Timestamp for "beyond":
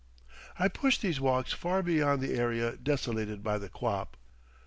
1.83-2.21